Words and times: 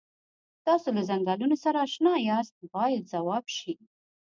تاسو 0.65 0.87
له 0.95 1.01
څنګلونو 1.09 1.55
سره 1.63 1.77
اشنا 1.85 2.13
یاست 2.29 2.55
باید 2.73 3.03
ځواب 3.13 3.45
شي. 3.57 3.73